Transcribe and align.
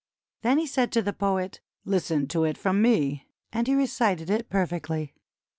Then 0.41 0.57
he 0.57 0.65
said 0.65 0.91
to 0.93 1.03
the 1.03 1.13
poet: 1.13 1.61
"Listen 1.85 2.25
to 2.29 2.43
it 2.43 2.57
from 2.57 2.81
me," 2.81 3.27
and 3.53 3.67
he 3.67 3.75
recited 3.75 4.31
it 4.31 4.49
perfectly. 4.49 5.13